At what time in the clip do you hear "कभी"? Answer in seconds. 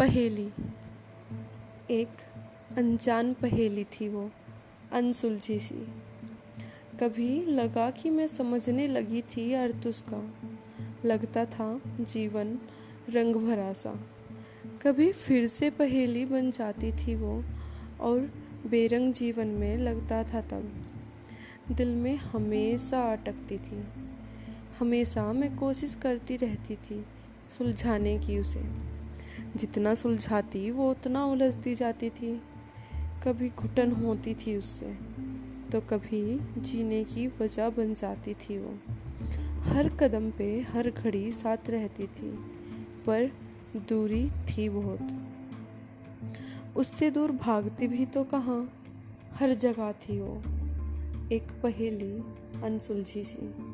7.00-7.46, 14.82-15.12, 33.24-33.48, 35.80-36.38